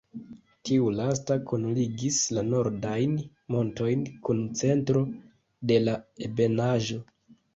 Tiu 0.67 0.85
lasta 0.99 1.35
kunligis 1.49 2.17
la 2.37 2.43
nordajn 2.47 3.13
montojn 3.55 4.01
kun 4.29 4.41
centro 4.61 5.05
de 5.73 5.77
la 5.85 5.95
ebenaĵo. 6.29 6.99